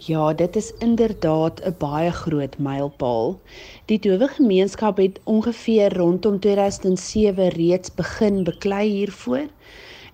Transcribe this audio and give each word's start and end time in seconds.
Ja, 0.00 0.32
dit 0.32 0.56
is 0.56 0.72
inderdaad 0.78 1.60
'n 1.64 1.74
baie 1.78 2.10
groot 2.10 2.58
mylpaal. 2.58 3.40
Die 3.84 3.98
dowe 3.98 4.28
gemeenskap 4.28 4.96
het 4.96 5.20
ongeveer 5.24 5.96
rondom 5.96 6.40
2007 6.40 7.48
reeds 7.48 7.94
begin 7.94 8.44
beklei 8.44 8.88
hiervoor 8.90 9.46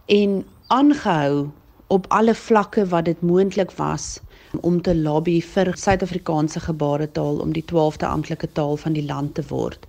en 0.06 0.46
aangehou 0.66 1.48
op 1.86 2.06
alle 2.08 2.34
vlakke 2.34 2.86
wat 2.86 3.04
dit 3.04 3.20
moontlik 3.20 3.70
was 3.70 4.20
om 4.60 4.82
te 4.82 4.96
lobby 4.96 5.40
vir 5.42 5.72
Suid-Afrikaanse 5.76 6.60
gebaretaal 6.60 7.36
om 7.36 7.52
die 7.52 7.64
12de 7.72 8.06
amptelike 8.06 8.52
taal 8.52 8.76
van 8.76 8.92
die 8.92 9.04
land 9.04 9.34
te 9.34 9.44
word. 9.48 9.86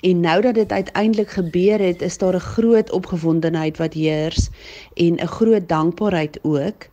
En 0.00 0.20
nou 0.20 0.40
dat 0.42 0.54
dit 0.54 0.72
uiteindelik 0.72 1.30
gebeur 1.30 1.78
het, 1.78 2.02
is 2.02 2.18
daar 2.18 2.34
'n 2.34 2.48
groot 2.54 2.90
opgewondenheid 2.90 3.76
wat 3.76 3.92
heers 3.92 4.48
en 4.94 5.14
'n 5.14 5.26
groot 5.26 5.68
dankbaarheid 5.68 6.38
ook. 6.42 6.88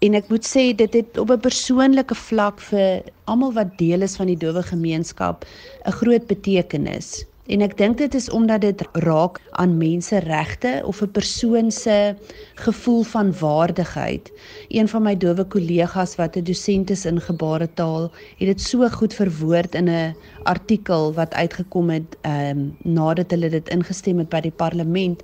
En 0.00 0.14
ek 0.16 0.30
moet 0.32 0.46
sê 0.48 0.62
dit 0.72 0.94
het 0.96 1.18
op 1.20 1.30
'n 1.30 1.44
persoonlike 1.44 2.16
vlak 2.16 2.60
vir 2.68 3.02
almal 3.24 3.52
wat 3.52 3.76
deel 3.78 4.00
is 4.06 4.16
van 4.16 4.30
die 4.32 4.40
dowe 4.44 4.62
gemeenskap 4.62 5.44
'n 5.44 5.98
groot 6.00 6.26
betekenis. 6.26 7.24
En 7.50 7.60
ek 7.66 7.76
dink 7.76 7.98
dit 7.98 8.14
is 8.14 8.30
omdat 8.30 8.60
dit 8.62 8.82
raak 8.92 9.40
aan 9.50 9.76
menseregte 9.76 10.82
of 10.86 11.02
'n 11.02 11.10
persoon 11.10 11.70
se 11.70 12.14
gevoel 12.54 13.02
van 13.02 13.32
waardigheid. 13.38 14.32
Een 14.68 14.88
van 14.88 15.02
my 15.02 15.16
dowe 15.16 15.44
kollegas 15.44 16.16
wat 16.16 16.36
'n 16.36 16.44
dosent 16.44 16.90
is 16.90 17.04
in 17.04 17.20
gebaretaal, 17.20 18.10
het 18.38 18.48
dit 18.48 18.60
so 18.60 18.88
goed 18.88 19.14
verwoord 19.14 19.74
in 19.74 19.88
'n 19.88 20.16
artikel 20.42 21.12
wat 21.12 21.34
uitgekom 21.34 21.90
het 21.90 22.16
ehm 22.20 22.58
um, 22.58 22.76
nadat 22.82 23.30
hulle 23.30 23.48
dit 23.48 23.68
ingestem 23.68 24.18
het 24.18 24.28
by 24.28 24.40
die 24.40 24.56
parlement 24.56 25.22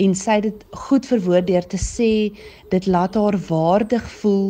en 0.00 0.14
sy 0.16 0.38
het 0.38 0.46
dit 0.46 0.62
goed 0.86 1.06
verwoord 1.08 1.46
deur 1.50 1.66
te 1.72 1.78
sê 1.80 2.12
dit 2.72 2.86
laat 2.86 3.16
haar 3.20 3.36
waardig 3.48 4.06
voel 4.20 4.46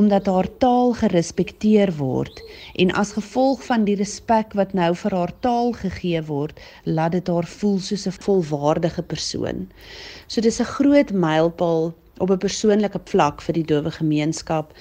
omdat 0.00 0.30
haar 0.30 0.48
taal 0.64 0.94
gerespekteer 1.00 1.92
word 1.98 2.40
en 2.84 2.92
as 3.02 3.12
gevolg 3.18 3.64
van 3.68 3.84
die 3.88 3.98
respek 4.00 4.56
wat 4.60 4.72
nou 4.78 4.92
vir 5.02 5.16
haar 5.18 5.34
taal 5.46 5.74
gegee 5.82 6.22
word 6.30 6.62
laat 6.98 7.16
dit 7.18 7.28
haar 7.28 7.48
voel 7.56 7.78
soos 7.88 8.06
'n 8.08 8.16
volwaardige 8.26 9.02
persoon. 9.02 9.68
So 10.26 10.40
dis 10.40 10.60
'n 10.60 10.72
groot 10.76 11.10
mylpaal 11.12 11.92
op 12.18 12.30
'n 12.30 12.44
persoonlike 12.46 13.00
vlak 13.04 13.42
vir 13.42 13.54
die 13.54 13.68
dowe 13.72 13.90
gemeenskap 13.90 14.72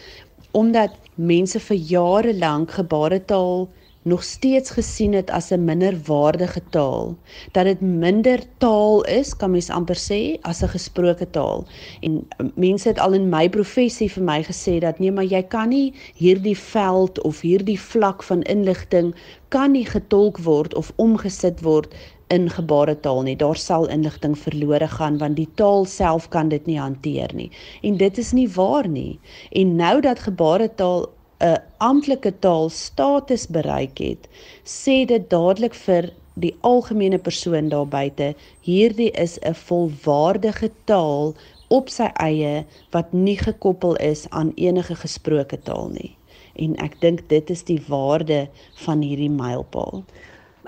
omdat 0.51 0.91
mense 1.15 1.59
vir 1.59 1.77
jare 1.77 2.33
lank 2.33 2.71
gebaretaal 2.71 3.67
nog 4.03 4.23
steeds 4.23 4.69
gesien 4.69 5.13
het 5.13 5.29
as 5.29 5.51
'n 5.51 5.63
minderwaardige 5.63 6.61
taal, 6.69 7.15
dat 7.51 7.65
dit 7.65 7.81
minder 7.81 8.39
taal 8.57 9.03
is, 9.03 9.35
kan 9.35 9.51
mens 9.51 9.69
amper 9.69 9.95
sê, 9.95 10.37
as 10.41 10.61
'n 10.61 10.67
gesproke 10.67 11.29
taal. 11.29 11.65
En 12.01 12.27
um, 12.37 12.51
mense 12.55 12.87
het 12.87 12.99
al 12.99 13.13
in 13.13 13.29
my 13.29 13.49
professie 13.49 14.11
vir 14.11 14.23
my 14.23 14.43
gesê 14.43 14.79
dat 14.79 14.99
nee, 14.99 15.11
maar 15.11 15.23
jy 15.23 15.43
kan 15.43 15.69
nie 15.69 15.93
hierdie 16.15 16.57
veld 16.57 17.21
of 17.21 17.41
hierdie 17.41 17.79
vlak 17.79 18.23
van 18.23 18.41
inligting 18.41 19.15
kan 19.47 19.71
nie 19.71 19.85
getolk 19.85 20.37
word 20.37 20.73
of 20.75 20.93
omgesit 20.95 21.61
word 21.61 21.93
in 22.27 22.49
gebaretaal 22.49 23.21
nie. 23.21 23.35
Daar 23.35 23.55
sal 23.55 23.89
inligting 23.89 24.37
verlore 24.37 24.87
gaan 24.87 25.17
want 25.17 25.35
die 25.35 25.49
taal 25.55 25.85
self 25.85 26.29
kan 26.29 26.49
dit 26.49 26.65
nie 26.65 26.79
hanteer 26.79 27.33
nie. 27.37 27.51
En 27.81 27.97
dit 27.97 28.17
is 28.17 28.31
nie 28.31 28.49
waar 28.49 28.87
nie. 28.87 29.19
En 29.51 29.75
nou 29.75 30.01
dat 30.01 30.19
gebaretaal 30.19 31.09
'n 31.43 31.61
amptelike 31.77 32.31
taal 32.39 32.69
status 32.69 33.47
bereik 33.47 33.97
het, 33.99 34.27
sê 34.63 35.05
dit 35.05 35.29
dadelik 35.29 35.73
vir 35.85 36.13
die 36.33 36.53
algemene 36.61 37.19
persoon 37.19 37.69
daar 37.69 37.87
buite, 37.87 38.33
hierdie 38.61 39.11
is 39.11 39.37
'n 39.41 39.53
volwaardige 39.53 40.69
taal 40.85 41.35
op 41.67 41.89
sy 41.89 42.07
eie 42.21 42.65
wat 42.91 43.13
nie 43.13 43.37
gekoppel 43.37 43.95
is 43.95 44.29
aan 44.29 44.51
enige 44.55 44.95
gesproke 44.95 45.59
taal 45.69 45.89
nie. 45.89 46.15
En 46.55 46.75
ek 46.75 47.01
dink 47.01 47.29
dit 47.29 47.49
is 47.49 47.63
die 47.63 47.81
waarde 47.87 48.47
van 48.85 49.01
hierdie 49.01 49.29
mylpaal. 49.29 50.03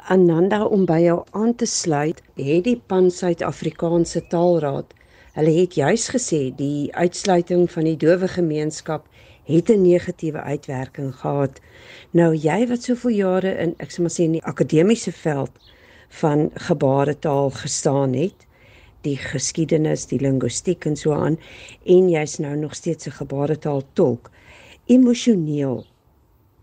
Ananda 0.10 0.66
om 0.66 0.86
by 0.86 1.00
jou 1.02 1.24
aan 1.32 1.56
te 1.56 1.66
sluit, 1.66 2.22
het 2.36 2.64
die 2.64 2.82
Pan 2.88 3.12
Suid-Afrikaanse 3.12 4.28
Taalraad, 4.28 4.94
hulle 5.34 5.52
het 5.52 5.76
juis 5.76 6.10
gesê 6.10 6.56
die 6.56 6.94
uitsluiting 6.94 7.72
van 7.72 7.84
die 7.84 7.98
dowe 7.98 8.28
gemeenskap 8.28 9.08
het 9.46 9.70
'n 9.70 9.82
negatiewe 9.82 10.42
uitwerking 10.42 11.16
gehad. 11.16 11.60
Nou 12.12 12.36
jy 12.36 12.68
wat 12.68 12.84
soveel 12.84 13.12
jare 13.12 13.58
in 13.58 13.74
ek 13.78 13.92
sê 13.92 14.02
maar 14.02 14.16
sê 14.16 14.24
in 14.24 14.32
die 14.32 14.46
akademiese 14.46 15.12
veld 15.12 15.52
van 16.10 16.50
gebaretaal 16.54 17.50
gestaan 17.50 18.14
het, 18.14 18.46
die 19.02 19.18
geskiedenis, 19.18 20.06
die 20.06 20.20
linguistiek 20.20 20.86
en 20.86 20.96
so 20.96 21.14
aan 21.14 21.38
en 21.86 22.10
jy's 22.10 22.38
nou 22.38 22.56
nog 22.56 22.76
steeds 22.76 23.08
'n 23.08 23.12
gebaretaal 23.12 23.84
tolk. 23.94 24.32
Emosioneel. 24.86 25.86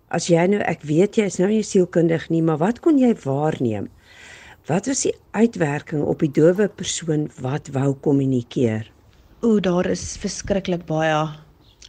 As 0.08 0.26
jy 0.26 0.46
nou 0.46 0.60
ek 0.60 0.82
weet 0.82 1.16
jy 1.16 1.24
is 1.24 1.38
nou 1.38 1.48
nie 1.48 1.62
sielkundig 1.62 2.28
nie, 2.28 2.42
maar 2.42 2.58
wat 2.58 2.80
kon 2.80 2.98
jy 2.98 3.14
waarneem? 3.14 3.88
Wat 4.66 4.86
was 4.86 5.02
die 5.02 5.14
uitwerking 5.30 6.02
op 6.02 6.18
die 6.18 6.30
dowe 6.30 6.68
persoon 6.68 7.30
wat 7.40 7.68
wou 7.68 7.94
kommunikeer? 7.94 8.90
O, 9.40 9.60
daar 9.60 9.86
is 9.86 10.16
verskriklik 10.16 10.86
baie 10.86 11.28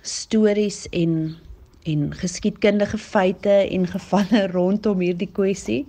stories 0.03 0.85
en 0.89 1.35
en 1.83 2.13
geskiedkundige 2.15 2.97
feite 2.97 3.49
en 3.49 3.87
gevalle 3.87 4.47
rondom 4.55 4.99
hierdie 5.03 5.31
kwessie. 5.31 5.83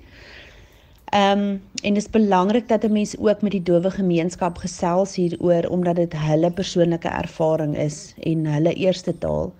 Ehm 1.14 1.38
um, 1.38 1.62
en 1.82 1.94
dit 1.94 2.02
is 2.02 2.10
belangrik 2.10 2.68
dat 2.68 2.84
'n 2.84 2.92
mens 2.92 3.18
ook 3.18 3.42
met 3.42 3.52
die 3.52 3.62
dowe 3.62 3.90
gemeenskap 3.90 4.56
gesels 4.58 5.14
hieroor 5.14 5.66
omdat 5.70 5.96
dit 5.96 6.12
hulle 6.12 6.50
persoonlike 6.50 7.08
ervaring 7.08 7.76
is 7.76 8.14
en 8.20 8.46
hulle 8.46 8.74
eerste 8.74 9.18
taal. 9.18 9.52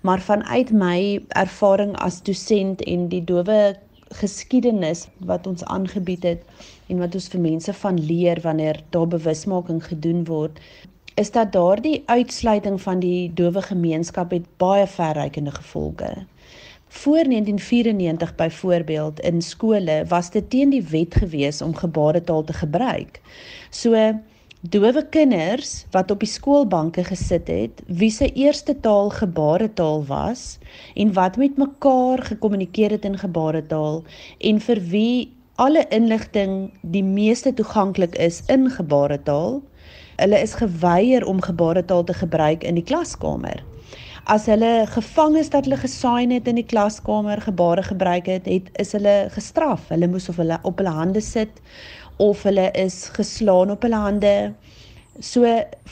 Maar 0.00 0.20
vanuit 0.20 0.70
my 0.72 1.20
ervaring 1.28 1.96
as 1.96 2.22
dosent 2.22 2.82
en 2.82 3.08
die 3.08 3.24
dowe 3.24 3.76
geskiedenis 4.08 5.08
wat 5.18 5.46
ons 5.46 5.64
aangebied 5.64 6.22
het 6.22 6.42
en 6.86 6.98
wat 6.98 7.14
ons 7.14 7.28
vir 7.28 7.40
mense 7.40 7.72
van 7.72 8.00
leer 8.00 8.40
wanneer 8.42 8.82
daar 8.90 9.08
bewusmaking 9.08 9.84
gedoen 9.84 10.24
word, 10.24 10.60
is 11.16 11.30
dat 11.32 11.52
daardie 11.52 12.02
uitsluiting 12.06 12.80
van 12.82 12.98
die 13.00 13.32
dowe 13.34 13.62
gemeenskap 13.62 14.30
het 14.30 14.44
baie 14.60 14.86
verrykende 14.86 15.50
gevolge. 15.50 16.10
Voor 16.88 17.24
1994 17.24 18.34
byvoorbeeld 18.34 19.20
in 19.20 19.42
skole 19.42 20.04
was 20.08 20.30
dit 20.30 20.50
teen 20.50 20.70
die 20.70 20.82
wet 20.82 21.14
gewees 21.14 21.62
om 21.62 21.74
gebaretaal 21.74 22.44
te 22.44 22.52
gebruik. 22.52 23.20
So 23.70 24.12
dowe 24.60 25.06
kinders 25.08 25.86
wat 25.90 26.10
op 26.10 26.20
die 26.20 26.28
skoolbanke 26.28 27.04
gesit 27.04 27.48
het, 27.48 27.80
wie 27.86 28.10
se 28.10 28.28
eerste 28.32 28.80
taal 28.80 29.10
gebaretaal 29.10 30.04
was 30.06 30.58
en 30.94 31.12
wat 31.12 31.36
met 31.36 31.56
mekaar 31.56 32.22
gekommunikeer 32.22 32.90
het 32.90 33.04
in 33.04 33.18
gebaretaal 33.18 34.02
en 34.38 34.60
vir 34.60 34.82
wie 34.92 35.32
alle 35.54 35.86
inligting 35.88 36.70
die 36.82 37.04
meeste 37.04 37.54
toeganklik 37.54 38.18
is 38.20 38.42
in 38.52 38.68
gebaretaal, 38.70 39.62
Hulle 40.16 40.38
is 40.40 40.54
geweier 40.56 41.26
om 41.28 41.42
gebaretaal 41.44 42.04
te 42.04 42.14
gebruik 42.14 42.62
in 42.64 42.78
die 42.78 42.84
klaskamer. 42.84 43.60
As 44.32 44.46
hulle 44.48 44.86
gevang 44.88 45.36
is 45.36 45.50
dat 45.52 45.66
hulle 45.68 45.76
gesaai 45.78 46.32
het 46.32 46.48
in 46.48 46.56
die 46.56 46.66
klaskamer 46.66 47.42
gebare 47.44 47.82
gebruik 47.84 48.26
het, 48.26 48.48
het 48.48 48.70
is 48.80 48.94
hulle 48.96 49.28
gestraf. 49.34 49.90
Hulle 49.92 50.08
moes 50.08 50.28
of 50.32 50.40
hulle 50.40 50.56
op 50.64 50.80
hulle 50.80 50.94
hande 50.96 51.20
sit 51.20 51.60
of 52.16 52.42
hulle 52.48 52.70
is 52.72 52.96
geslaan 53.12 53.70
op 53.70 53.84
hulle 53.84 54.00
hande. 54.00 54.32
So 55.20 55.44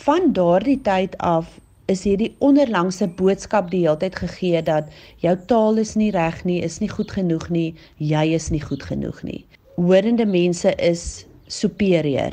van 0.07 0.33
daardie 0.33 0.81
tyd 0.89 1.19
af 1.19 1.61
is 1.93 2.07
hierdie 2.09 2.33
onderlangse 2.41 3.11
boodskap 3.21 3.69
die 3.71 3.83
hele 3.85 4.01
tyd 4.01 4.17
gegee 4.17 4.65
dat 4.65 4.89
jou 5.21 5.37
taal 5.53 5.77
is 5.85 5.93
nie 6.01 6.11
reg 6.17 6.41
nie, 6.49 6.63
is 6.65 6.81
nie 6.81 6.89
goed 6.89 7.13
genoeg 7.13 7.51
nie, 7.53 7.75
jy 8.01 8.25
is 8.41 8.49
nie 8.51 8.65
goed 8.65 8.89
genoeg 8.89 9.21
nie. 9.23 9.45
Hoorende 9.77 10.25
mense 10.25 10.73
is 10.81 11.27
superieur 11.47 12.33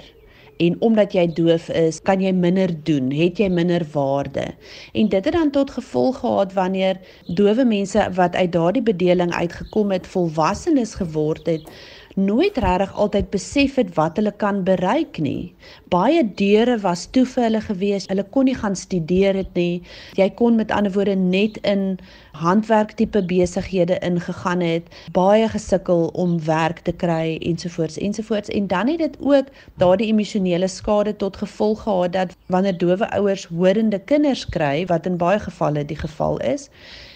en 0.58 0.76
omdat 0.80 1.14
jy 1.14 1.28
doof 1.34 1.70
is, 1.70 2.02
kan 2.02 2.22
jy 2.22 2.32
minder 2.32 2.72
doen, 2.84 3.12
het 3.12 3.38
jy 3.38 3.50
minder 3.50 3.86
waarde. 3.94 4.48
En 4.94 5.10
dit 5.10 5.26
het 5.26 5.34
dan 5.34 5.52
tot 5.52 5.72
gevolg 5.72 6.20
gehad 6.20 6.54
wanneer 6.54 7.00
dowe 7.26 7.66
mense 7.66 8.10
wat 8.16 8.36
uit 8.36 8.52
daardie 8.52 8.84
bedeling 8.84 9.34
uitgekom 9.34 9.92
het, 9.92 10.08
volwassenes 10.08 10.96
geword 10.96 11.46
het, 11.46 11.68
nooit 12.16 12.58
regtig 12.58 12.94
altyd 12.94 13.30
besef 13.30 13.76
het 13.76 13.94
wat 13.96 14.16
hulle 14.20 14.32
kan 14.32 14.64
bereik 14.64 15.18
nie. 15.18 15.54
Baie 15.94 16.24
deure 16.36 16.78
was 16.84 17.06
toe 17.06 17.26
vir 17.26 17.44
hulle 17.44 17.62
gewees. 17.62 18.08
Hulle 18.12 18.24
kon 18.24 18.46
nie 18.50 18.56
gaan 18.56 18.76
studeer 18.76 19.36
het 19.36 19.54
nie. 19.54 19.82
Jy 20.20 20.30
kon 20.40 20.56
met 20.56 20.72
ander 20.72 20.92
woorde 20.92 21.16
net 21.16 21.58
in 21.68 22.00
handwerk 22.32 22.92
tipe 22.92 23.22
besighede 23.28 23.98
ingegaan 24.00 24.60
het, 24.60 24.84
baie 25.12 25.48
gesukkel 25.50 26.08
om 26.14 26.38
werk 26.46 26.80
te 26.88 26.92
kry 26.92 27.38
ensovoorts 27.42 27.98
ensovoorts 27.98 28.50
en 28.50 28.68
dan 28.68 28.88
het 28.88 29.00
dit 29.00 29.18
ook 29.20 29.52
daardie 29.76 30.08
emosionele 30.08 30.68
skade 30.68 31.16
tot 31.16 31.38
gevolg 31.38 31.84
gehad 31.84 32.14
dat 32.14 32.36
wanneer 32.46 32.78
dowe 32.78 33.10
ouers 33.12 33.46
horende 33.46 34.00
kinders 34.00 34.46
kry, 34.46 34.86
wat 34.86 35.06
in 35.06 35.18
baie 35.18 35.40
gevalle 35.40 35.86
die 35.86 35.98
geval 35.98 36.38
is, 36.38 36.70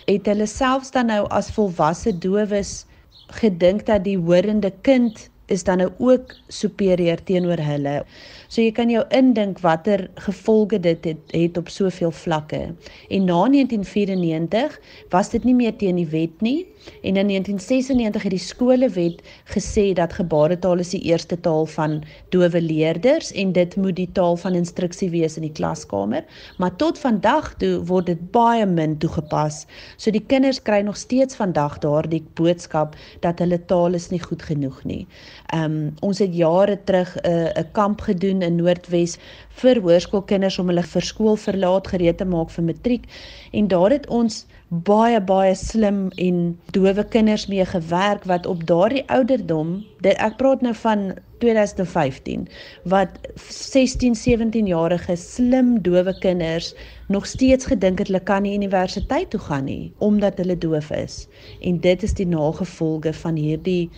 het 0.06 0.26
hulle 0.26 0.48
selfs 0.48 0.92
dan 0.92 1.06
nou 1.06 1.24
as 1.30 1.52
volwasse 1.52 2.18
dowes 2.18 2.86
gedink 3.28 3.86
dat 3.86 4.04
die 4.04 4.18
horende 4.18 4.74
kind 4.82 5.30
is 5.46 5.64
dan 5.64 5.78
nou 5.78 5.90
ook 5.98 6.36
superieur 6.48 7.24
teenoor 7.24 7.62
hulle. 7.62 8.04
So 8.48 8.62
jy 8.62 8.72
kan 8.72 8.90
jou 8.90 9.04
indink 9.16 9.60
watter 9.64 10.08
gevolge 10.28 10.80
dit 10.80 11.06
het, 11.06 11.34
het 11.34 11.58
op 11.58 11.70
soveel 11.70 12.12
vlakke. 12.12 12.62
En 13.10 13.26
na 13.26 13.42
1994 13.50 14.80
was 15.10 15.30
dit 15.30 15.44
nie 15.44 15.56
meer 15.56 15.76
teen 15.76 16.00
die 16.02 16.10
wet 16.10 16.42
nie 16.42 16.66
en 17.02 17.18
in 17.18 17.28
1996 17.28 18.24
het 18.24 18.32
die 18.32 18.42
skolewet 18.42 19.22
gesê 19.54 19.86
dat 19.98 20.14
gebaretaal 20.14 20.82
is 20.84 20.94
die 20.94 21.02
eerste 21.10 21.38
taal 21.40 21.66
van 21.66 22.04
dowe 22.30 22.62
leerders 22.62 23.32
en 23.32 23.54
dit 23.56 23.76
moet 23.76 23.96
die 23.98 24.10
taal 24.14 24.38
van 24.38 24.58
instruksie 24.58 25.10
wees 25.10 25.38
in 25.40 25.48
die 25.48 25.54
klaskamer, 25.56 26.26
maar 26.58 26.76
tot 26.82 27.00
vandag 27.02 27.54
toe 27.62 27.80
word 27.90 28.10
dit 28.12 28.22
baie 28.36 28.66
min 28.70 28.98
toegepas. 29.02 29.64
So 29.98 30.14
die 30.14 30.24
kinders 30.24 30.62
kry 30.62 30.82
nog 30.86 30.98
steeds 30.98 31.38
vandag 31.40 31.80
daardie 31.86 32.24
boodskap 32.38 32.96
dat 33.26 33.42
hulle 33.42 33.60
taal 33.66 33.98
is 33.98 34.10
nie 34.14 34.22
goed 34.22 34.46
genoeg 34.46 34.84
nie. 34.86 35.04
Ehm 35.54 35.64
um, 35.64 35.94
ons 36.02 36.20
het 36.20 36.34
jare 36.36 36.78
terug 36.84 37.18
'n 37.22 37.30
uh, 37.30 37.50
'n 37.62 37.72
kamp 37.72 38.02
gedoen 38.02 38.42
in 38.42 38.56
Noordwes 38.56 39.18
vir 39.62 39.82
hoërskoolkinders 39.82 40.60
om 40.60 40.68
hulle 40.68 40.84
vir 40.84 41.02
skool 41.02 41.36
verlaat 41.36 41.88
gereed 41.88 42.18
te 42.18 42.26
maak 42.26 42.50
vir 42.50 42.64
matriek. 42.64 43.04
En 43.52 43.68
daar 43.68 43.92
het 43.92 44.08
ons 44.08 44.46
baie 44.70 45.22
baie 45.22 45.56
slim 45.56 46.10
en 46.18 46.60
dowe 46.72 47.04
kinders 47.04 47.48
mee 47.48 47.66
gewerk 47.66 48.24
wat 48.24 48.46
op 48.46 48.66
daardie 48.66 49.04
ouderdom 49.08 49.86
dit 50.02 50.18
ek 50.18 50.38
praat 50.38 50.62
nou 50.62 50.74
van 50.74 51.14
2015 51.40 52.48
wat 52.84 53.20
16 53.36 54.16
17 54.16 54.68
jarige 54.68 55.16
slim 55.16 55.82
dowe 55.82 56.18
kinders 56.20 56.74
nog 57.08 57.28
steeds 57.28 57.66
gedink 57.66 58.00
het 58.00 58.08
hulle 58.08 58.24
kan 58.24 58.42
nie 58.42 58.56
universiteit 58.58 59.30
toe 59.30 59.40
gaan 59.40 59.70
nie 59.70 59.94
omdat 59.98 60.38
hulle 60.38 60.58
doof 60.58 60.92
is. 60.92 61.28
En 61.62 61.80
dit 61.80 62.04
is 62.04 62.14
die 62.14 62.28
nagevolge 62.28 63.14
van 63.14 63.36
hierdie 63.36 63.90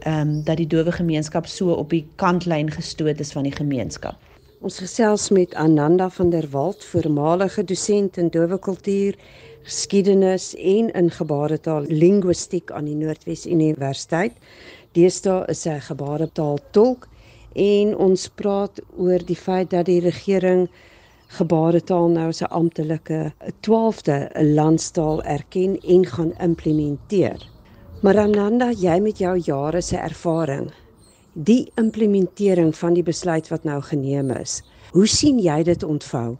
ehm 0.00 0.28
um, 0.28 0.44
dat 0.44 0.56
die 0.56 0.66
dowe 0.66 0.92
gemeenskap 0.92 1.46
so 1.46 1.72
op 1.72 1.90
die 1.90 2.06
kantlyn 2.16 2.70
gestoot 2.70 3.20
is 3.20 3.32
van 3.32 3.42
die 3.42 3.52
gemeenskap. 3.52 4.16
Ons 4.60 4.78
gesels 4.78 5.28
met 5.30 5.54
Ananda 5.54 6.08
van 6.10 6.30
der 6.30 6.48
Walt, 6.50 6.84
voormalige 6.84 7.64
dosent 7.64 8.16
in 8.16 8.28
dowe 8.28 8.58
kultuur, 8.58 9.14
geskiedenis 9.62 10.54
en 10.56 10.90
in 10.90 11.10
gebaretaal 11.10 11.84
linguistiek 11.86 12.70
aan 12.70 12.84
die 12.84 12.96
Noordwes 12.98 13.46
Universiteit. 13.46 14.34
Deesdae 14.98 15.44
is 15.52 15.62
sy 15.62 15.76
gebaretaal 15.86 16.58
tolk 16.70 17.06
en 17.54 17.94
ons 17.96 18.28
praat 18.40 18.80
oor 18.96 19.22
die 19.28 19.36
feit 19.36 19.70
dat 19.70 19.86
die 19.86 20.00
regering 20.00 20.66
gebaretaal 21.38 22.08
nou 22.16 22.28
as 22.28 22.42
'n 22.42 22.50
amptelike 22.60 23.32
12de 23.60 24.18
landstaal 24.58 25.22
erken 25.22 25.80
en 25.80 26.06
gaan 26.06 26.32
implementeer. 26.38 27.38
Maar 27.98 28.14
Ananda, 28.22 28.68
jy 28.70 29.00
met 29.02 29.18
jou 29.18 29.32
jare 29.42 29.80
se 29.82 29.96
ervaring, 29.98 30.68
die 31.34 31.64
implementering 31.80 32.68
van 32.78 32.94
die 32.94 33.02
besluit 33.02 33.48
wat 33.50 33.64
nou 33.66 33.80
geneem 33.82 34.30
is. 34.36 34.60
Hoe 34.94 35.06
sien 35.10 35.40
jy 35.42 35.56
dit 35.66 35.82
ontvou? 35.82 36.36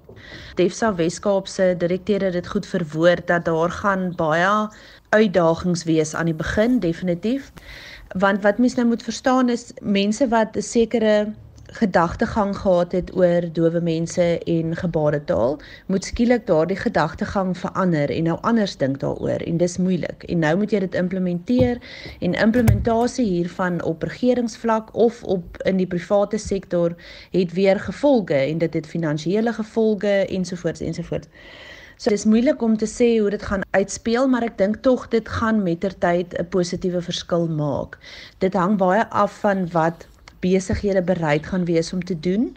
Defsa 0.54 0.92
Weskaap 0.94 1.50
se 1.50 1.72
direkteur 1.80 2.22
het 2.28 2.36
dit 2.38 2.50
goed 2.52 2.66
verwoord 2.66 3.26
dat 3.26 3.48
daar 3.50 3.74
gaan 3.74 4.12
baie 4.14 4.52
uitdagings 5.10 5.82
wees 5.90 6.14
aan 6.14 6.30
die 6.30 6.38
begin 6.38 6.78
definitief. 6.78 7.50
Want 8.14 8.46
wat 8.46 8.62
mens 8.62 8.78
nou 8.78 8.86
moet 8.92 9.02
verstaan 9.02 9.50
is 9.50 9.72
mense 9.82 10.30
wat 10.30 10.54
'n 10.54 10.62
sekere 10.62 11.34
gedagtegang 11.72 12.56
gehad 12.56 12.92
het 12.92 13.16
oor 13.16 13.52
dowe 13.52 13.80
mense 13.80 14.38
en 14.38 14.76
gebaretaal, 14.76 15.58
moet 15.86 16.04
skielik 16.04 16.46
daardie 16.46 16.76
gedagtegang 16.76 17.56
verander 17.58 18.10
en 18.10 18.22
nou 18.22 18.38
anders 18.40 18.76
dink 18.76 19.00
daaroor 19.00 19.44
en 19.46 19.56
dis 19.56 19.76
moeilik. 19.76 20.22
En 20.22 20.38
nou 20.38 20.56
moet 20.56 20.70
jy 20.72 20.78
dit 20.78 20.94
implementeer 20.94 21.80
en 22.20 22.34
implementasie 22.34 23.26
hiervan 23.26 23.82
op 23.82 24.02
regeringsvlak 24.02 24.94
of 24.94 25.22
op 25.24 25.56
in 25.64 25.76
die 25.76 25.86
private 25.86 26.38
sektor 26.38 26.96
het 27.30 27.52
weer 27.52 27.80
gevolge 27.80 28.34
en 28.34 28.58
dit 28.58 28.74
het 28.74 28.86
finansiële 28.86 29.52
gevolge 29.52 30.26
ensovoorts 30.26 30.80
ensovoorts. 30.80 31.28
So 31.98 32.10
dis 32.10 32.24
moeilik 32.24 32.60
om 32.62 32.76
te 32.78 32.86
sê 32.86 33.16
hoe 33.18 33.30
dit 33.30 33.42
gaan 33.42 33.64
uitspeel, 33.74 34.28
maar 34.30 34.44
ek 34.46 34.58
dink 34.58 34.76
tog 34.86 35.08
dit 35.10 35.28
gaan 35.28 35.62
mettertyd 35.62 36.34
'n 36.38 36.46
positiewe 36.48 37.02
verskil 37.02 37.48
maak. 37.48 37.98
Dit 38.38 38.54
hang 38.54 38.76
baie 38.78 39.02
af 39.10 39.40
van 39.40 39.66
wat 39.72 40.06
besighede 40.40 41.02
bereid 41.02 41.46
gaan 41.46 41.64
wees 41.64 41.92
om 41.92 42.04
te 42.04 42.20
doen 42.20 42.56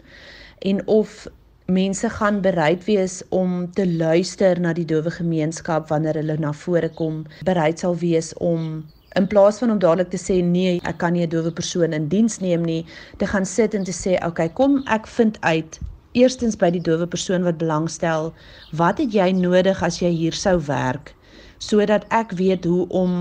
en 0.58 0.86
of 0.86 1.26
mense 1.66 2.08
gaan 2.10 2.40
bereid 2.40 2.84
wees 2.84 3.22
om 3.28 3.72
te 3.72 3.86
luister 3.86 4.60
na 4.60 4.72
die 4.72 4.84
dowe 4.84 5.10
gemeenskap 5.10 5.88
wanneer 5.88 6.18
hulle 6.20 6.36
na 6.38 6.52
vore 6.52 6.90
kom, 6.98 7.22
bereid 7.46 7.78
sal 7.78 7.96
wees 7.96 8.32
om 8.34 8.82
in 9.14 9.26
plaas 9.28 9.58
van 9.60 9.70
om 9.70 9.78
dadelik 9.78 10.10
te 10.12 10.20
sê 10.20 10.40
nee, 10.44 10.78
ek 10.88 10.98
kan 10.98 11.12
nie 11.12 11.24
'n 11.26 11.28
dowe 11.28 11.52
persoon 11.52 11.92
in 11.92 12.08
diens 12.08 12.38
neem 12.40 12.62
nie, 12.64 12.86
te 13.18 13.26
gaan 13.26 13.46
sit 13.46 13.74
en 13.74 13.84
te 13.84 13.92
sê, 13.92 14.16
"Oké, 14.16 14.26
okay, 14.26 14.48
kom 14.48 14.82
ek 14.86 15.06
vind 15.06 15.38
uit 15.40 15.80
eerstens 16.12 16.56
by 16.56 16.70
die 16.70 16.80
dowe 16.80 17.06
persoon 17.06 17.42
wat 17.42 17.58
belangstel, 17.58 18.34
wat 18.72 18.98
het 18.98 19.12
jy 19.12 19.32
nodig 19.32 19.82
as 19.82 19.98
jy 19.98 20.10
hier 20.10 20.32
sou 20.32 20.60
werk?" 20.60 21.14
Sodat 21.62 22.06
ek 22.10 22.34
weet 22.40 22.66
hoe 22.66 22.86
om 23.02 23.12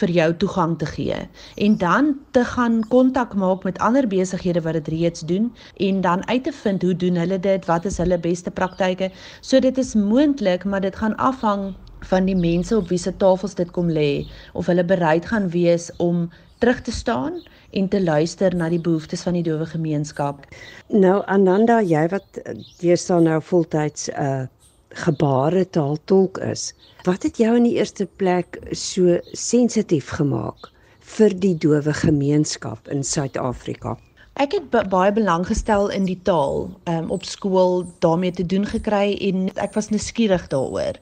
vir 0.00 0.12
jou 0.16 0.28
toegang 0.42 0.76
te 0.80 0.88
gee 0.94 1.18
en 1.66 1.76
dan 1.82 2.14
te 2.36 2.44
gaan 2.54 2.80
kontak 2.94 3.34
maak 3.42 3.66
met 3.68 3.80
ander 3.88 4.08
besighede 4.08 4.62
wat 4.64 4.78
dit 4.78 4.88
reeds 4.94 5.26
doen 5.32 5.50
en 5.88 6.00
dan 6.06 6.24
uit 6.28 6.44
te 6.44 6.54
vind 6.62 6.82
hoe 6.82 6.96
doen 7.04 7.20
hulle 7.22 7.40
dit 7.50 7.68
wat 7.68 7.88
is 7.90 8.00
hulle 8.02 8.18
beste 8.18 8.50
praktyke 8.50 9.10
so 9.40 9.60
dit 9.60 9.78
is 9.84 9.94
moontlik 9.94 10.64
maar 10.64 10.84
dit 10.86 10.96
gaan 11.02 11.16
afhang 11.30 11.70
van 12.08 12.24
die 12.24 12.36
mense 12.36 12.76
op 12.76 12.88
wie 12.88 12.98
se 12.98 13.12
tafels 13.16 13.54
dit 13.58 13.70
kom 13.76 13.90
lê 13.92 14.24
of 14.52 14.70
hulle 14.72 14.84
bereid 14.84 15.26
gaan 15.32 15.50
wees 15.52 15.90
om 15.98 16.28
terug 16.60 16.80
te 16.84 16.92
staan 16.92 17.40
en 17.70 17.88
te 17.88 18.00
luister 18.02 18.54
na 18.56 18.68
die 18.68 18.80
behoeftes 18.80 19.22
van 19.22 19.36
die 19.38 19.44
dowe 19.46 19.66
gemeenskap. 19.66 20.44
Nou 20.88 21.20
Ananda, 21.26 21.80
jy 21.80 22.06
wat 22.12 22.40
jy 22.84 22.96
staan 22.96 23.28
nou 23.28 23.40
voltyds 23.52 24.08
'n 24.10 24.24
uh, 24.24 24.46
gebaretaal 24.94 25.96
tolk 26.04 26.38
is. 26.38 26.72
Wat 27.06 27.22
het 27.22 27.36
jou 27.36 27.56
in 27.56 27.66
die 27.68 27.76
eerste 27.78 28.06
plek 28.16 28.58
so 28.72 29.18
sensitief 29.32 30.10
gemaak 30.18 30.70
vir 31.16 31.34
die 31.42 31.54
dowe 31.58 31.94
gemeenskap 31.94 32.88
in 32.88 33.04
Suid-Afrika? 33.04 33.96
Ek 34.40 34.54
het 34.56 34.70
baie 34.90 35.12
belang 35.12 35.46
gestel 35.46 35.90
in 35.92 36.06
die 36.08 36.18
taal 36.24 36.70
um, 36.88 37.10
op 37.10 37.24
skool 37.28 37.84
daarmee 38.00 38.32
te 38.32 38.46
doen 38.46 38.66
gekry 38.66 39.16
en 39.28 39.50
ek 39.56 39.74
was 39.74 39.90
nuuskierig 39.90 40.46
daaroor. 40.52 40.98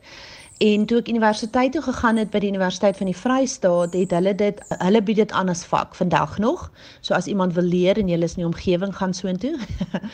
En 0.59 0.87
toe 0.91 0.99
ek 0.99 1.09
universiteit 1.09 1.71
toe 1.73 1.83
gegaan 1.87 2.17
het 2.19 2.33
by 2.33 2.41
die 2.43 2.49
Universiteit 2.51 2.97
van 2.99 3.07
die 3.07 3.17
Vrystaat, 3.17 3.93
het 3.95 4.11
hulle 4.11 4.33
dit 4.35 4.59
hulle 4.81 5.03
bied 5.07 5.21
dit 5.21 5.35
aan 5.39 5.53
as 5.53 5.63
vak 5.71 5.95
vandag 5.95 6.35
nog. 6.43 6.65
So 7.01 7.15
as 7.15 7.29
iemand 7.31 7.55
wil 7.55 7.69
leer 7.71 7.99
en 8.01 8.11
jy 8.11 8.19
is 8.27 8.35
in 8.35 8.43
die 8.43 8.49
omgewing 8.49 8.95
gaan 8.97 9.15
soontoe. 9.15 9.55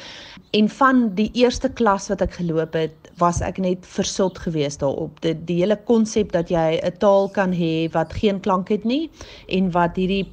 en 0.58 0.68
van 0.68 1.00
die 1.16 1.30
eerste 1.32 1.72
klas 1.80 2.10
wat 2.12 2.26
ek 2.26 2.36
geloop 2.36 2.76
het, 2.76 3.08
was 3.16 3.40
ek 3.40 3.62
net 3.64 3.88
versot 3.88 4.38
geweest 4.44 4.84
daarop. 4.84 5.16
Die, 5.24 5.32
die 5.48 5.62
hele 5.62 5.80
konsep 5.88 6.36
dat 6.36 6.52
jy 6.52 6.76
'n 6.76 6.98
taal 7.00 7.32
kan 7.32 7.56
hê 7.56 7.88
wat 7.96 8.12
geen 8.12 8.40
klank 8.44 8.68
het 8.68 8.84
nie 8.84 9.08
en 9.48 9.72
wat 9.72 9.96
hierdie 9.96 10.28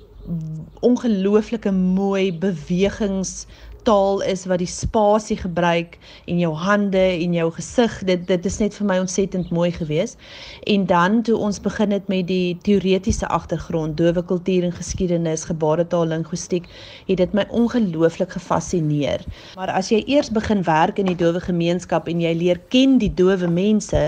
ongelooflike 0.84 1.72
mooi 1.72 2.32
bewegings 2.36 3.48
taal 3.84 4.22
is 4.22 4.46
wat 4.46 4.60
die 4.60 4.70
spasie 4.70 5.38
gebruik 5.38 5.98
en 6.26 6.40
jou 6.40 6.54
hande 6.54 6.98
en 6.98 7.34
jou 7.34 7.52
gesig. 7.52 8.04
Dit 8.06 8.28
dit 8.28 8.46
is 8.46 8.60
net 8.60 8.76
vir 8.76 8.88
my 8.88 9.00
ontsettend 9.00 9.50
mooi 9.50 9.72
geweest. 9.72 10.18
En 10.64 10.86
dan 10.86 11.22
toe 11.22 11.38
ons 11.38 11.60
begin 11.62 11.92
het 11.92 12.08
met 12.08 12.28
die 12.28 12.58
teoretiese 12.62 13.28
agtergrond 13.28 13.98
dowe 13.98 14.24
kultuur 14.26 14.64
en 14.64 14.72
geskiedenis 14.72 15.44
gebaretaal 15.50 16.06
linguistiek 16.06 16.68
het 17.08 17.18
dit 17.18 17.34
my 17.38 17.46
ongelooflik 17.50 18.32
gefassineer 18.38 19.26
maar 19.56 19.72
as 19.74 19.92
jy 19.94 20.02
eers 20.08 20.32
begin 20.34 20.64
werk 20.68 21.00
in 21.02 21.10
die 21.12 21.18
dowe 21.18 21.42
gemeenskap 21.44 22.10
en 22.12 22.24
jy 22.24 22.34
leer 22.38 22.62
ken 22.74 22.98
die 23.02 23.12
dowe 23.22 23.50
mense 23.52 24.04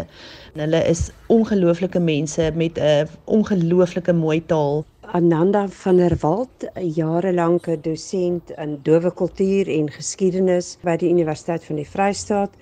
hulle 0.57 0.81
is 0.89 1.07
ongelooflike 1.33 1.99
mense 1.99 2.51
met 2.55 2.79
'n 2.79 3.09
ongelooflike 3.25 4.13
mooi 4.13 4.39
taal 4.45 4.83
Ananda 5.13 5.67
van 5.67 5.97
der 5.97 6.15
Walt, 6.21 6.63
'n 6.73 6.89
jarelange 6.95 7.75
dosent 7.81 8.51
in 8.63 8.79
dowe 8.81 9.11
kultuur 9.13 9.67
en 9.69 9.91
geskiedenis 9.93 10.77
by 10.81 10.95
die 10.97 11.11
Universiteit 11.13 11.67
van 11.67 11.77
die 11.77 11.85
Vrystaat 11.85 12.55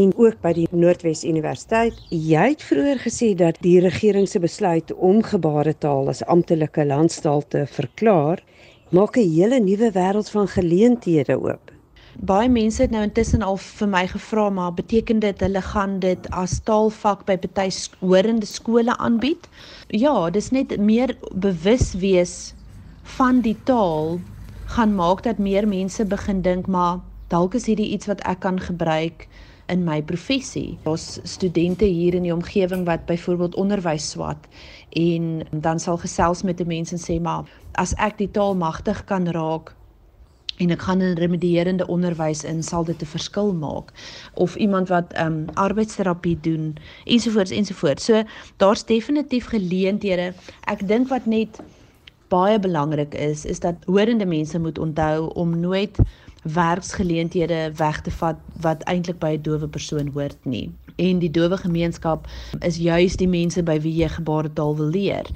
en 0.00 0.14
ook 0.16 0.38
by 0.40 0.52
die 0.56 0.64
Noordwes 0.72 1.26
Universiteit. 1.28 1.98
Jy 2.08 2.46
het 2.54 2.64
vroeër 2.64 3.02
gesê 3.04 3.28
dat 3.36 3.60
die 3.60 3.80
regering 3.84 4.28
se 4.28 4.40
besluit 4.40 4.94
om 4.94 5.20
gebaretaal 5.22 6.08
as 6.08 6.24
amptelike 6.24 6.86
landstaal 6.88 7.44
te 7.48 7.66
verklaar, 7.66 8.40
maak 8.88 9.20
'n 9.20 9.28
hele 9.36 9.60
nuwe 9.60 9.92
wêreld 9.92 10.30
van 10.30 10.48
geleenthede 10.48 11.36
oop. 11.36 11.79
Baie 12.18 12.48
mense 12.50 12.82
het 12.82 12.90
nou 12.90 13.02
intussen 13.06 13.42
al 13.46 13.56
vir 13.62 13.88
my 13.88 14.02
gevra 14.10 14.48
maar 14.50 14.72
beteken 14.74 15.20
dit 15.22 15.40
hulle 15.40 15.60
gaan 15.62 16.00
dit 16.02 16.24
as 16.34 16.56
taalvak 16.66 17.22
by 17.26 17.36
party 17.38 17.70
horende 18.00 18.46
skole 18.46 18.96
aanbied? 18.98 19.46
Ja, 19.94 20.30
dis 20.30 20.50
net 20.50 20.74
meer 20.78 21.14
bewus 21.30 21.92
wees 21.94 22.54
van 23.16 23.40
die 23.46 23.56
taal 23.64 24.18
gaan 24.74 24.94
maak 24.94 25.22
dat 25.22 25.38
meer 25.38 25.68
mense 25.68 26.04
begin 26.04 26.42
dink 26.42 26.66
maar 26.66 26.98
dalk 27.30 27.54
is 27.54 27.70
hierdie 27.70 27.92
iets 27.94 28.10
wat 28.10 28.26
ek 28.26 28.42
kan 28.42 28.58
gebruik 28.58 29.28
in 29.70 29.84
my 29.86 30.02
professie. 30.02 30.78
Daar's 30.82 31.20
studente 31.22 31.84
hier 31.84 32.14
in 32.14 32.26
die 32.26 32.34
omgewing 32.34 32.84
wat 32.90 33.06
byvoorbeeld 33.06 33.54
onderwys 33.54 34.10
swat 34.10 34.50
en 34.98 35.46
dan 35.50 35.78
sal 35.78 35.96
gesels 36.02 36.42
met 36.42 36.60
'n 36.60 36.66
mens 36.66 36.92
en 36.92 36.98
sê 36.98 37.20
maar 37.22 37.46
as 37.78 37.94
ek 37.94 38.18
die 38.18 38.30
taal 38.30 38.54
magtig 38.54 39.04
kan 39.04 39.30
raak 39.30 39.74
en 40.60 40.70
ek 40.70 40.82
gaan 40.82 41.00
in 41.00 41.16
remedierende 41.16 41.86
onderwys 41.86 42.44
in 42.44 42.62
sal 42.62 42.84
dit 42.84 43.02
'n 43.02 43.12
verskil 43.16 43.52
maak 43.54 43.92
of 44.34 44.56
iemand 44.56 44.88
wat 44.88 45.12
ehm 45.12 45.26
um, 45.26 45.44
arbeidsterapie 45.54 46.38
doen 46.40 46.76
ensovoorts 47.04 47.50
ensovoorts. 47.50 48.04
So 48.04 48.22
daar's 48.56 48.84
definitief 48.84 49.46
geleenthede. 49.46 50.32
Ek 50.64 50.88
dink 50.88 51.08
wat 51.08 51.26
net 51.26 51.60
baie 52.28 52.58
belangrik 52.58 53.14
is 53.14 53.44
is 53.44 53.60
dat 53.60 53.74
hoorende 53.86 54.26
mense 54.26 54.58
moet 54.58 54.78
onthou 54.78 55.32
om 55.34 55.60
nooit 55.60 55.98
werksgeleenthede 56.42 57.72
weg 57.76 58.00
te 58.00 58.10
vat 58.10 58.36
wat 58.60 58.82
eintlik 58.82 59.18
by 59.18 59.32
'n 59.36 59.42
dowe 59.42 59.68
persoon 59.68 60.10
hoort 60.14 60.44
nie. 60.44 60.70
En 60.96 61.18
die 61.18 61.30
dowe 61.30 61.56
gemeenskap 61.56 62.26
is 62.60 62.76
juis 62.76 63.16
die 63.16 63.28
mense 63.28 63.62
by 63.62 63.80
wie 63.80 63.94
jy 63.94 64.08
gebaretaal 64.08 64.76
wil 64.76 64.90
leer. 64.90 65.26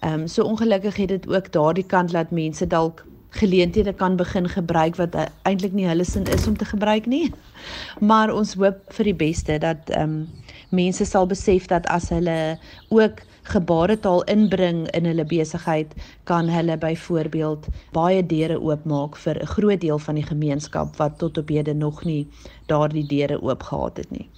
Ehm 0.00 0.20
um, 0.20 0.26
so 0.26 0.42
ongelukkig 0.42 0.96
het 0.96 1.08
dit 1.08 1.28
ook 1.28 1.52
daardie 1.52 1.86
kant 1.86 2.12
laat 2.12 2.30
mense 2.30 2.66
dalk 2.66 3.07
geleenthede 3.30 3.92
kan 3.92 4.16
begin 4.16 4.48
gebruik 4.48 4.96
wat 4.96 5.16
eintlik 5.42 5.72
nie 5.72 5.86
hulle 5.86 6.04
sin 6.04 6.24
is 6.32 6.46
om 6.46 6.56
te 6.56 6.64
gebruik 6.64 7.06
nie. 7.06 7.32
Maar 8.10 8.32
ons 8.32 8.54
hoop 8.54 8.92
vir 8.96 9.04
die 9.04 9.18
beste 9.26 9.58
dat 9.58 9.90
ehm 9.90 10.02
um, 10.02 10.28
mense 10.70 11.04
sal 11.08 11.26
besef 11.26 11.66
dat 11.66 11.86
as 11.88 12.10
hulle 12.12 12.58
ook 12.92 13.22
gebaretaal 13.48 14.22
inbring 14.28 14.82
in 14.92 15.06
hulle 15.08 15.24
besigheid, 15.24 15.94
kan 16.24 16.48
hulle 16.48 16.76
byvoorbeeld 16.76 17.68
baie 17.96 18.26
deure 18.26 18.58
oopmaak 18.60 19.16
vir 19.16 19.40
'n 19.42 19.52
groot 19.54 19.80
deel 19.80 19.98
van 19.98 20.14
die 20.14 20.28
gemeenskap 20.32 20.96
wat 20.96 21.18
tot 21.18 21.38
op 21.38 21.48
hede 21.48 21.74
nog 21.74 22.04
nie 22.04 22.26
daardie 22.66 23.06
deure 23.06 23.40
oop 23.42 23.62
gehad 23.62 23.96
het 23.96 24.10
nie. 24.10 24.28